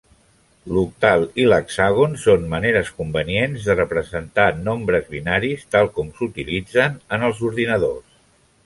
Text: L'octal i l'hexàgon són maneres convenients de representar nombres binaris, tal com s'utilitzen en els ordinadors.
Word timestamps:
L'octal 0.75 1.25
i 1.43 1.45
l'hexàgon 1.51 2.15
són 2.23 2.47
maneres 2.55 2.89
convenients 3.03 3.69
de 3.69 3.77
representar 3.81 4.49
nombres 4.71 5.07
binaris, 5.13 5.69
tal 5.77 5.95
com 6.01 6.13
s'utilitzen 6.19 6.99
en 7.19 7.29
els 7.31 7.47
ordinadors. 7.53 8.23